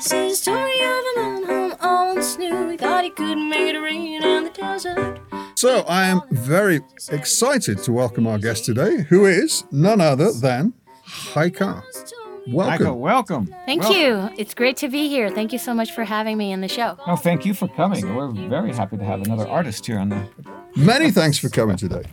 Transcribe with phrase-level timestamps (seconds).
[0.00, 2.70] See the story of a man home on snow.
[2.70, 5.20] He thought he could make it rain in the desert.
[5.56, 6.80] So I am very
[7.12, 10.72] excited to welcome our guest today, who is none other than
[11.06, 11.82] Haika.
[12.48, 12.84] Welcome.
[12.86, 13.54] Michael, welcome.
[13.66, 14.00] Thank Welcome.
[14.00, 14.34] you.
[14.38, 15.28] It's great to be here.
[15.28, 16.96] Thank you so much for having me in the show.
[17.06, 18.14] Oh, thank you for coming.
[18.16, 20.26] We're very happy to have another artist here on the.
[20.76, 22.04] Many thanks for coming today.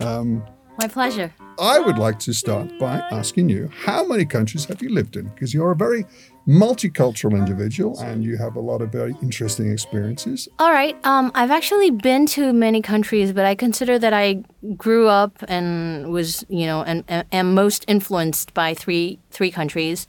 [0.00, 0.44] Um,
[0.78, 1.32] My pleasure.
[1.58, 5.28] I would like to start by asking you, how many countries have you lived in?
[5.28, 6.04] Because you're a very
[6.46, 10.48] multicultural individual and you have a lot of very interesting experiences.
[10.58, 10.96] All right.
[11.04, 14.44] Um, I've actually been to many countries, but I consider that I
[14.76, 20.06] grew up and was, you know, and, and am most influenced by three three countries.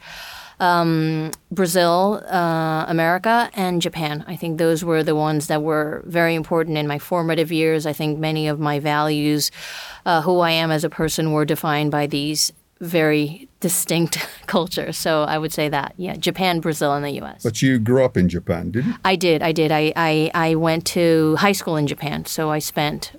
[0.59, 4.23] Um, Brazil, uh, America, and Japan.
[4.27, 7.85] I think those were the ones that were very important in my formative years.
[7.85, 9.51] I think many of my values,
[10.05, 14.17] uh, who I am as a person, were defined by these very distinct
[14.47, 14.97] cultures.
[14.97, 17.43] So I would say that, yeah, Japan, Brazil, and the U.S.
[17.43, 18.93] But you grew up in Japan, did you?
[19.05, 19.41] I did.
[19.41, 19.71] I did.
[19.71, 22.25] I, I, I went to high school in Japan.
[22.25, 23.11] So I spent,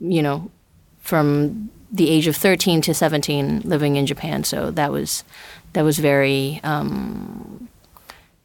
[0.00, 0.50] you know,
[0.98, 4.44] from the age of 13 to 17 living in Japan.
[4.44, 5.24] So that was
[5.72, 7.68] that was very um,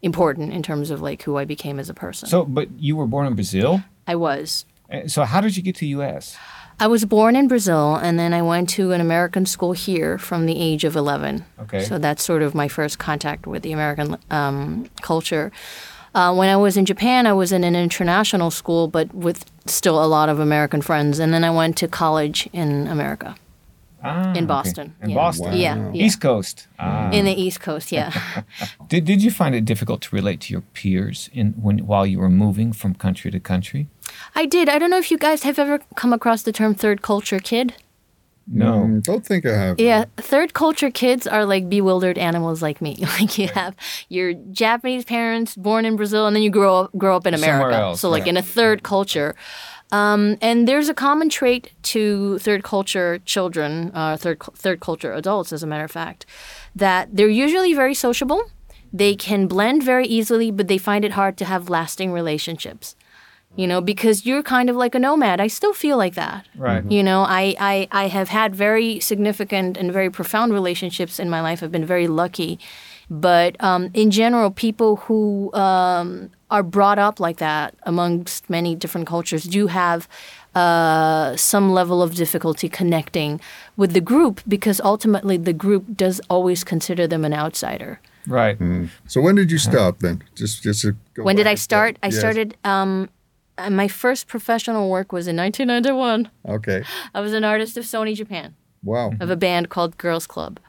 [0.02, 2.30] important in terms of like who I became as a person.
[2.30, 3.84] So, but you were born in Brazil.
[4.08, 4.66] I was.
[4.92, 6.38] Uh, So, how did you get to U.S.?
[6.80, 10.46] I was born in Brazil and then I went to an American school here from
[10.46, 11.46] the age of 11.
[11.62, 11.84] Okay.
[11.86, 15.52] So that's sort of my first contact with the American um, culture.
[16.16, 20.02] Uh, when I was in Japan, I was in an international school, but with still
[20.02, 21.20] a lot of American friends.
[21.20, 23.36] And then I went to college in America,
[24.02, 24.46] Ah, in okay.
[24.46, 24.96] Boston.
[25.02, 25.16] In yeah.
[25.16, 25.54] Boston.
[25.58, 26.06] Yeah, yeah.
[26.06, 26.68] East Coast.
[26.80, 27.10] Ah.
[27.12, 28.12] In the East Coast, yeah.
[28.88, 32.20] Did, did you find it difficult to relate to your peers in when while you
[32.20, 33.88] were moving from country to country?
[34.36, 34.70] I did.
[34.70, 37.74] I don't know if you guys have ever come across the term third culture kid.
[38.48, 38.82] No.
[38.82, 39.80] Mm, don't think I have.
[39.80, 42.98] Yeah, third culture kids are like bewildered animals like me.
[43.16, 43.76] Like you have
[44.10, 47.56] your Japanese parents born in Brazil, and then you grow up grow up in Somewhere
[47.56, 47.78] America.
[47.78, 48.32] else, so like yeah.
[48.32, 49.36] in a third culture.
[49.92, 55.53] Um, and there's a common trait to third culture children, uh, third third culture adults,
[55.53, 56.25] as a matter of fact,
[56.75, 58.52] that they're usually very sociable.
[58.92, 62.96] They can blend very easily, but they find it hard to have lasting relationships.
[63.56, 65.40] You know, because you're kind of like a nomad.
[65.40, 66.46] I still feel like that.
[66.56, 66.84] Right.
[66.92, 71.42] You know, I, I, I have had very significant and very profound relationships in my
[71.42, 71.64] life.
[71.64, 72.60] I've been very lucky.
[73.10, 79.08] But um, in general, people who um, are brought up like that amongst many different
[79.08, 80.08] cultures do have
[80.56, 83.40] uh, some level of difficulty connecting
[83.78, 88.00] with the group because ultimately the group does always consider them an outsider.
[88.28, 88.58] Right.
[89.08, 90.24] So when did you stop then?
[90.34, 91.98] Just, just to go When did i start?
[92.02, 92.18] I Yes.
[92.18, 92.58] started.
[92.64, 93.10] Um,
[93.58, 96.30] uh, my first professional work was in 1991.
[96.48, 96.84] Okay.
[97.14, 98.56] I was an artist of Sony Japan.
[98.84, 99.14] Wow.
[99.20, 100.60] of a band called Girls Club.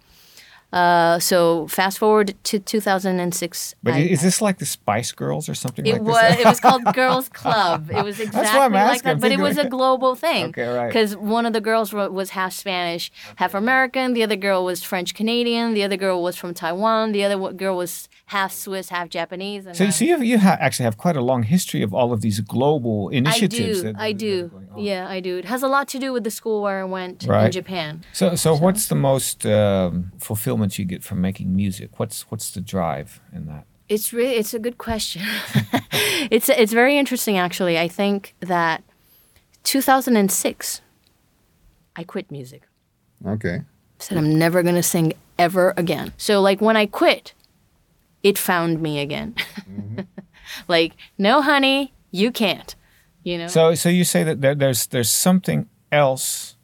[0.72, 3.74] Uh, so fast forward to 2006.
[3.82, 6.60] But I- is this like the Spice Girls or something it like was it was
[6.60, 7.90] called Girls Club.
[7.90, 10.46] It was exactly like that, but it was a global thing.
[10.46, 10.88] Okay, right.
[10.88, 14.12] Because one of the girls was half Spanish, half American.
[14.14, 15.74] The other girl was French Canadian.
[15.74, 17.12] The other girl was from Taiwan.
[17.12, 19.64] The other girl was half Swiss, half Japanese.
[19.72, 22.20] So, I- so you, you ha- actually have quite a long history of all of
[22.20, 23.78] these global initiatives.
[23.78, 23.82] I do.
[23.92, 24.50] that- I do.
[24.76, 25.38] Yeah, I do.
[25.38, 28.02] It has a lot to do with the school where I went in Japan.
[28.12, 30.12] So, so what's the most um,
[30.56, 31.98] fulfillment you get from making music?
[31.98, 33.66] What's what's the drive in that?
[33.88, 35.22] It's really it's a good question.
[36.30, 37.78] it's it's very interesting actually.
[37.78, 38.82] I think that
[39.64, 40.80] 2006
[41.96, 42.62] I quit music.
[43.26, 43.62] Okay.
[43.98, 46.12] Said I'm never going to sing ever again.
[46.16, 47.34] So like when I quit,
[48.22, 49.34] it found me again.
[49.70, 50.00] Mm-hmm.
[50.68, 52.74] like, "No honey, you can't."
[53.24, 53.48] You know?
[53.48, 56.55] So, so you say that there, there's there's something else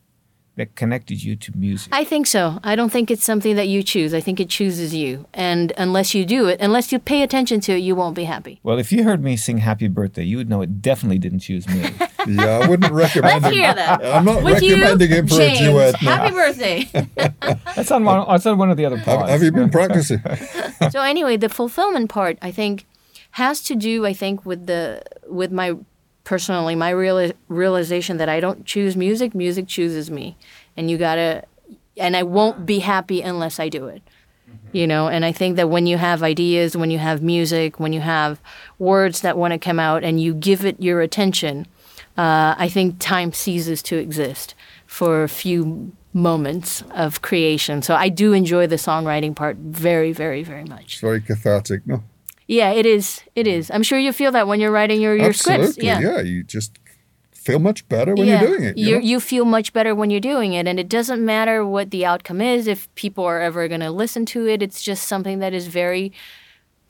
[0.57, 1.89] that connected you to music.
[1.95, 2.59] I think so.
[2.63, 4.13] I don't think it's something that you choose.
[4.13, 5.27] I think it chooses you.
[5.33, 8.61] And unless you do it, unless you pay attention to it, you won't be happy.
[8.63, 11.67] well, if you heard me sing "Happy Birthday," you would know it definitely didn't choose
[11.69, 11.85] me.
[12.25, 13.59] Yeah, I wouldn't recommend Let's it.
[13.59, 14.05] hear that.
[14.05, 15.61] I'm not With recommending you, it for James.
[15.61, 16.03] a duet.
[16.03, 16.17] now.
[16.19, 16.79] Happy birthday.
[17.75, 18.25] That's on one.
[18.29, 19.31] That's on one of the other Have, pods.
[19.31, 20.23] have you been practicing?
[20.93, 22.87] so anyway, the fulfillment part, I think,
[23.33, 25.75] has to do, I think, with the with my
[26.25, 29.35] personally my real, realization that I don't choose music.
[29.35, 30.37] Music chooses me,
[30.77, 31.45] and you gotta,
[31.97, 34.03] and I won't be happy unless I do it.
[34.73, 37.93] You know, and I think that when you have ideas, when you have music, when
[37.93, 38.41] you have
[38.79, 41.67] words that want to come out, and you give it your attention,
[42.17, 44.55] uh, I think time ceases to exist
[44.87, 47.83] for a few moments of creation.
[47.83, 50.95] So I do enjoy the songwriting part very, very, very much.
[50.95, 52.03] It's very cathartic, no?
[52.53, 53.23] Yeah, it is.
[53.35, 53.71] It is.
[53.71, 55.85] I'm sure you feel that when you're writing your, your Absolutely, scripts.
[55.85, 56.21] Yeah.
[56.21, 56.79] You just
[57.33, 58.41] feel much better when Yeah.
[58.41, 58.79] you're doing it.
[58.79, 59.01] You You know?
[59.01, 62.41] you feel much better when you're doing it, and it doesn't matter what the outcome
[62.41, 62.67] is.
[62.67, 66.13] If people are ever going to listen to it, it's just something that is very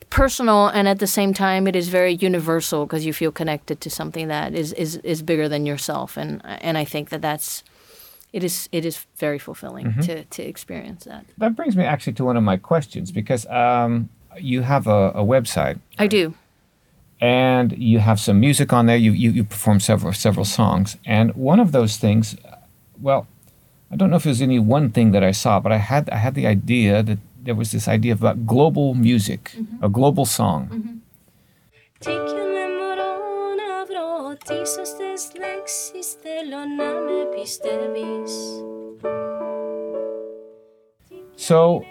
[0.09, 3.89] personal and at the same time it is very universal because you feel connected to
[3.89, 7.63] something that is, is, is bigger than yourself and and I think that that's
[8.31, 11.25] it is it is very fulfilling to, to experience that.
[11.39, 15.23] That brings me actually to one of my questions because um, you have a, a
[15.23, 15.79] website.
[15.97, 16.33] I do.
[17.21, 18.97] And you have some music on there.
[18.97, 20.97] You, you, you perform several several songs.
[21.05, 22.35] And one of those things,
[22.99, 23.27] well,
[23.91, 26.09] I don't know if it was any one thing that I saw, but I had
[26.09, 29.83] I had the idea that there was this idea about global music, mm-hmm.
[29.83, 30.67] a global song.
[30.67, 30.97] Mm-hmm.
[41.35, 41.85] So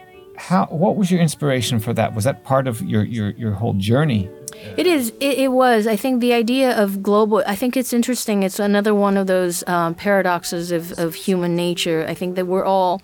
[0.48, 2.14] how what was your inspiration for that?
[2.14, 4.28] Was that part of your your your whole journey?
[4.76, 5.12] It is.
[5.20, 5.86] It, it was.
[5.86, 7.44] I think the idea of global.
[7.46, 8.42] I think it's interesting.
[8.42, 12.04] It's another one of those um, paradoxes of, of human nature.
[12.08, 13.00] I think that we're all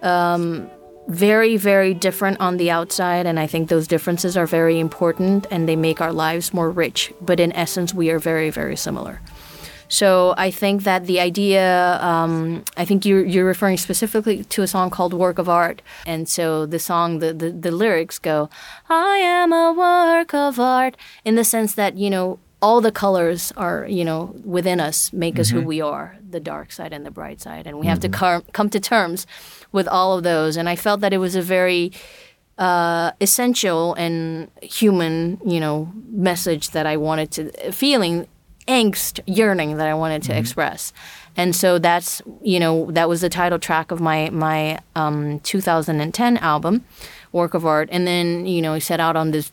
[0.00, 0.70] um,
[1.08, 5.68] very, very different on the outside, and I think those differences are very important, and
[5.68, 7.12] they make our lives more rich.
[7.20, 9.20] But in essence, we are very, very similar.
[9.92, 14.66] So I think that the idea, um, I think you're, you're referring specifically to a
[14.66, 15.82] song called Work of Art.
[16.06, 18.48] And so the song, the, the, the lyrics go,
[18.88, 20.96] I am a work of art,
[21.26, 25.38] in the sense that, you know, all the colors are, you know, within us make
[25.38, 27.66] us who we are, the dark side and the bright side.
[27.66, 29.26] And we have to com- come to terms
[29.72, 30.56] with all of those.
[30.56, 31.92] And I felt that it was a very
[32.56, 38.26] uh, essential and human, you know, message that I wanted to, feeling
[38.66, 40.92] angst, yearning that I wanted to express.
[41.36, 46.36] And so that's, you know, that was the title track of my, my um, 2010
[46.38, 46.84] album,
[47.32, 47.88] Work of Art.
[47.90, 49.50] And then, you know, I set out on this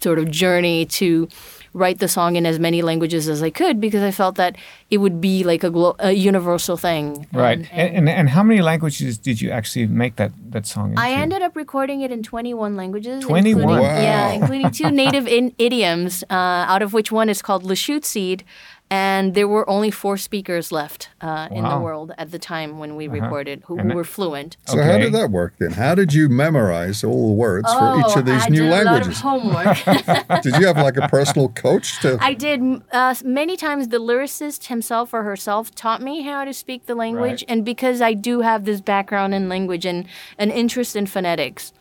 [0.00, 1.28] sort of journey to
[1.72, 4.56] write the song in as many languages as I could because I felt that
[4.90, 7.26] it would be like a, glo- a universal thing.
[7.32, 7.58] Right.
[7.58, 11.00] And- And, and and how many languages did you actually make that that song into?
[11.02, 13.22] I ended up recording it in 21 languages.
[13.24, 13.60] 21?
[13.62, 14.02] including- Wow.
[14.02, 16.34] Yeah, including two native in- idioms, uh,
[16.72, 18.42] out of which one is called Lushootseed.
[18.92, 22.96] And there were only four speakers left uh, in the world at the time when
[22.96, 24.56] we recorded who, who were fluent.
[24.66, 25.70] So how did that work then?
[25.70, 28.70] How did you memorize all the words for each of these Oh, I new did
[28.70, 29.22] languages?
[29.22, 30.42] A lot of homework.
[30.42, 32.18] did you have like a personal coach to?
[32.20, 32.60] I did
[32.90, 33.88] uh, many times.
[33.88, 37.44] The lyricist himself or herself taught me how to speak the language, Right.
[37.46, 40.06] and because I do have this background in language and
[40.36, 41.72] an interest in phonetics,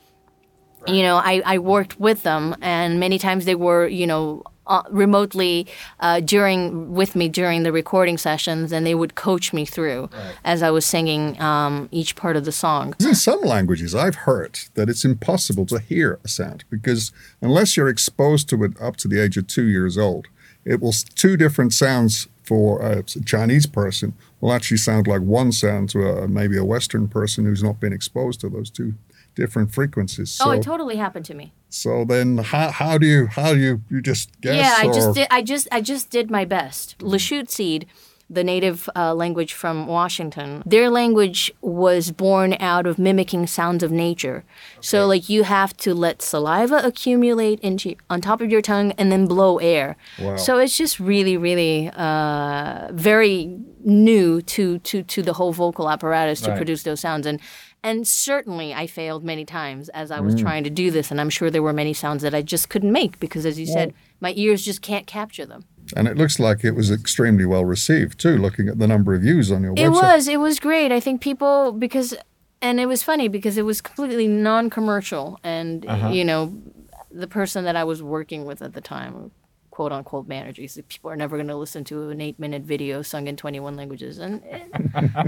[0.85, 4.43] you know, I, I worked with them, and many times they were, you know.
[4.69, 5.65] Uh, remotely
[5.99, 10.07] uh, during with me during the recording sessions, and they would coach me through
[10.45, 12.93] as I was singing um, each part of the song.
[12.99, 17.11] In some languages, I've heard that it's impossible to hear a sound because
[17.41, 20.27] unless you're exposed to it up to the age of two years old,
[20.65, 25.89] it will two different sounds for a Chinese person will actually sound like one sound
[25.89, 28.93] to a, maybe a Western person who's not been exposed to those two
[29.35, 30.31] different frequencies.
[30.31, 31.53] So, oh, it totally happened to me.
[31.69, 34.55] So then how, how do you how do you you just guess?
[34.55, 35.27] Yeah, I or- just did.
[35.31, 36.97] I just I just did my best.
[36.97, 37.85] Lushootseed,
[38.27, 43.91] the native uh, language from Washington, their language was born out of mimicking sounds of
[43.91, 44.43] nature.
[44.81, 49.11] So like you have to let saliva accumulate into on top of your tongue and
[49.11, 49.95] then blow air.
[50.19, 50.37] Wow.
[50.37, 56.41] So it's just really really uh, very new to to to the whole vocal apparatus
[56.41, 56.57] to Right.
[56.57, 57.39] produce those sounds and.
[57.81, 60.41] And certainly, I failed many times as I was mm.
[60.41, 62.91] trying to do this, and I'm sure there were many sounds that I just couldn't
[62.91, 65.63] make because, as you said, my ears just can't capture them.
[65.95, 69.21] And it looks like it was extremely well received too, looking at the number of
[69.21, 69.85] views on your website.
[69.85, 70.91] It was, it was great.
[70.91, 72.13] I think people because,
[72.61, 76.09] and it was funny because it was completely non-commercial, and uh-huh.
[76.09, 76.53] you know,
[77.11, 79.31] the person that I was working with at the time,
[79.71, 83.27] quote unquote manager, he people are never going to listen to an eight-minute video sung
[83.27, 84.65] in 21 languages, and eh,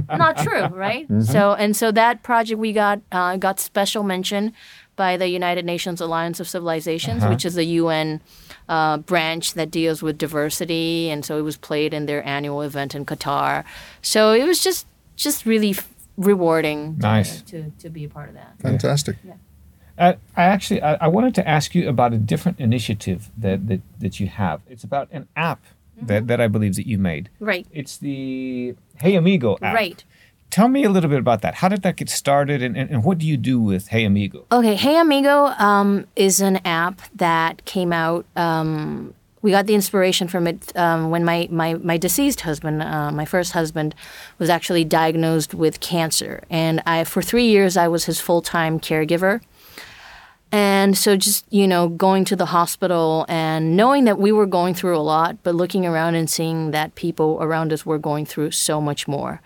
[0.18, 1.08] not true, right?
[1.24, 4.54] So, and so that project we got uh, got special mention
[4.96, 8.22] by the United Nations Alliance of Civilizations, which is a UN
[8.70, 12.94] uh, branch that deals with diversity, and so it was played in their annual event
[12.96, 13.64] in Qatar.
[14.02, 17.42] So it was just just really f- rewarding Nice.
[17.44, 18.56] to, to be a part of that.
[18.60, 19.18] Fantastic.
[19.28, 19.34] Uh,
[20.10, 24.20] I actually I, I wanted to ask you about a different initiative that that, that
[24.20, 24.62] you have.
[24.68, 25.64] It's about an app
[26.02, 27.30] that, that I believe that you made.
[27.40, 27.68] Right.
[27.72, 29.76] It's the Hey Amigo app.
[29.76, 30.04] Right.
[30.50, 31.56] Tell me a little bit about that.
[31.56, 34.46] How did that get started, and, and, and what do you do with Hey Amigo?
[34.52, 38.26] Okay, Hey Amigo um, is an app that came out.
[38.36, 43.12] Um, we got the inspiration from it um, when my, my, my deceased husband, uh,
[43.12, 43.96] my first husband,
[44.40, 46.44] was actually diagnosed with cancer.
[46.50, 49.42] And I, for three years, I was his full time caregiver.
[50.52, 54.74] And so, just, you know, going to the hospital and knowing that we were going
[54.74, 58.52] through a lot, but looking around and seeing that people around us were going through
[58.52, 59.42] so much more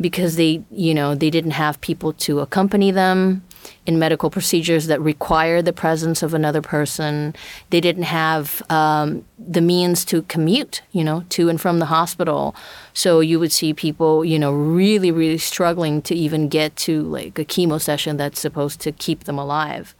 [0.00, 3.42] because they, you know, they didn't have people to accompany them.
[3.86, 7.34] in medical procedures that require the presence of another person.
[7.70, 12.54] They didn't have um, the means to commute, you know, to and from the hospital.
[12.92, 17.38] So you would see people, you know, really, really struggling to even get to like
[17.38, 19.94] a chemo session that's supposed to keep them alive.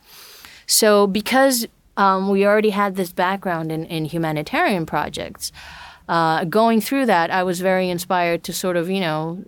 [0.73, 1.67] So because
[1.99, 5.53] um, we already had this background in, in humanitarian projects,
[6.09, 9.45] uh, going through that, I was very inspired to sort of, you know,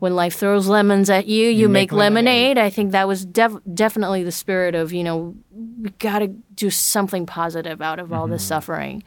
[0.00, 2.56] when life throws lemons at you, you, make, make lemonade.
[2.56, 2.58] lemonade.
[2.58, 6.68] I think that was def- definitely the spirit of, you know, we got to do
[6.68, 9.04] something positive out of all this suffering.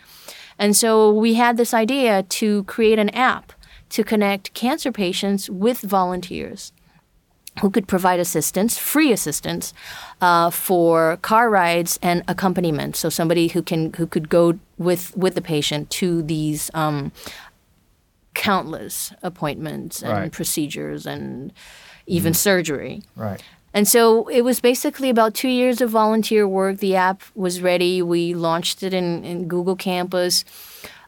[0.58, 3.52] And so we had this idea to create an app
[3.90, 6.72] to connect cancer patients with volunteers
[7.62, 9.74] who could provide assistance, free assistance,
[10.22, 12.96] uh, for car rides and accompaniment.
[12.96, 17.12] So somebody who can who could go with with the patient to these um,
[18.34, 20.32] countless appointments and Right.
[20.32, 21.54] procedures and
[22.08, 23.04] even surgery.
[23.16, 23.42] Right.
[23.76, 26.78] And so it was basically about two years of volunteer work.
[26.78, 28.02] The app was ready.
[28.02, 30.46] We launched it in, in Google Campus.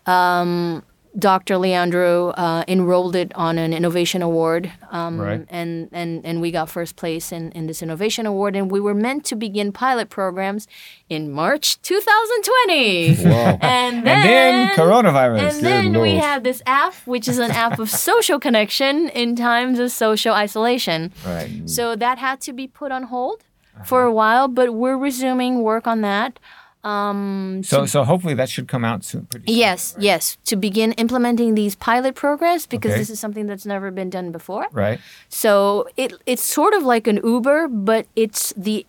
[0.06, 0.84] Um,
[1.18, 1.58] Dr.
[1.58, 5.46] Leandro uh, enrolled it on an innovation award, um, Right.
[5.50, 8.56] and, and, and we got first place in, in this innovation award.
[8.56, 10.68] And we were meant to begin pilot programs
[11.10, 13.16] in March 2020.
[13.30, 13.58] Wow.
[13.62, 15.40] And And then coronavirus.
[15.56, 19.80] and then we have this app, which is an app of social connection in times
[19.80, 21.12] of social isolation.
[21.26, 21.70] Right.
[21.70, 23.44] So that had to be put on hold
[23.76, 23.84] Uh-huh.
[23.86, 26.40] for a while, but we're resuming work on that.
[26.86, 29.26] Um, So so hopefully that should come out soon.
[29.26, 29.58] Pretty soon.
[29.58, 33.00] yes, yes, to begin implementing these pilot programs because Okay.
[33.02, 34.68] this is something that's never been done before.
[34.72, 35.00] Right.
[35.30, 38.86] So it it's sort of like an Uber, but it's the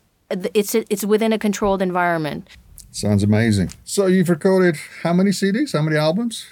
[0.55, 2.49] it's it's within a controlled environment.
[2.91, 3.71] Sounds amazing.
[3.85, 5.73] So you've recorded how many CDs?
[5.73, 6.45] How many albums?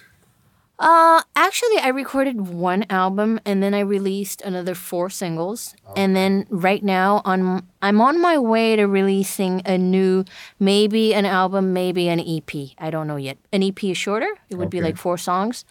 [0.79, 5.75] Uh, actually, I recorded one album and then I released another four singles.
[5.97, 10.25] And then right now, on I'm on my way to releasing a new,
[10.59, 12.51] maybe an album, maybe an EP.
[12.79, 13.39] I don't know yet.
[13.53, 14.29] An EP is shorter.
[14.51, 15.65] It would be like four songs.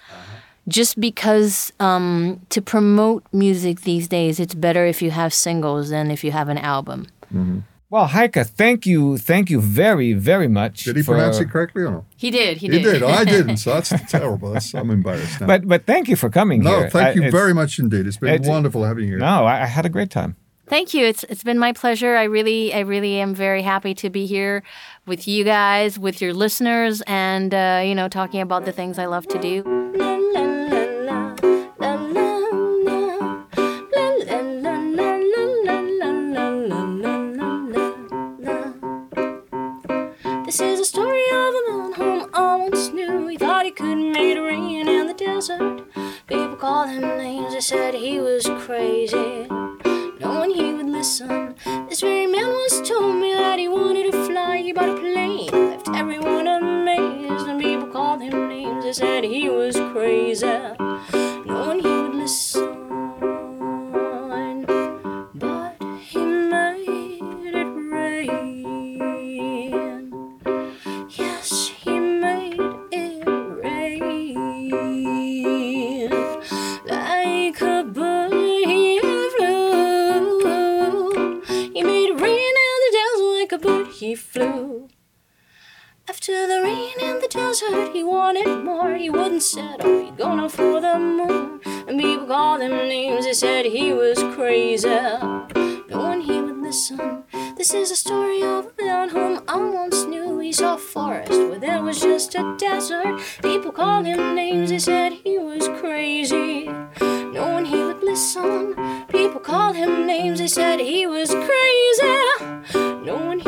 [0.69, 6.09] Just because um, to promote music these days, it's better if you have singles than
[6.11, 7.07] if you have an album.
[7.93, 10.85] Well, Heike, thank you, thank you very, very much.
[10.85, 12.05] Did he for- pronounce it correctly or not?
[12.17, 12.57] He did.
[12.57, 13.03] He, He did.
[13.03, 13.57] I didn't.
[13.57, 14.51] So that's terrible.
[14.51, 15.45] That's, I'm embarrassed now.
[15.45, 16.89] But but thank you for coming no, here.
[16.89, 18.07] thank I- you very much indeed.
[18.07, 19.19] It's been it's- wonderful having you here.
[19.19, 20.35] No, I, I had a great time.
[20.65, 21.05] Thank you.
[21.05, 22.15] It's it's been my pleasure.
[22.15, 24.63] I really I really am very happy to be here
[25.05, 29.05] with you guys, with your listeners, and uh, you know talking about the things I
[29.05, 30.22] love to do.
[40.53, 43.25] This is a story of a man whom all once knew.
[43.25, 45.81] He thought he could make it rain in the desert.
[46.27, 47.55] People called him names.
[47.55, 49.47] They said he was crazy.
[49.49, 51.55] No one he would listen.
[51.89, 54.57] This very man once told me that he wanted to fly.
[54.57, 57.47] He bought a plane, left everyone amazed.
[57.47, 58.83] And people called him names.
[58.83, 60.45] They said he was crazy.
[93.43, 94.87] Said he was crazy.
[94.87, 97.25] No one he would listen.
[97.57, 100.39] This is a story of a man whom I once knew.
[100.39, 103.19] He saw a forest where there was just a desert.
[103.41, 104.69] People called him names.
[104.69, 106.69] They said he was crazy.
[107.37, 108.75] No one he would listen.
[109.09, 110.39] People called him names.
[110.39, 112.19] They said he was crazy.
[113.03, 113.39] No one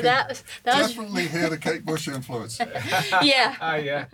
[0.00, 2.58] So that was that was Definitely hear the Kate Bush influence.
[3.22, 3.56] yeah.
[3.60, 4.06] Ah, yeah.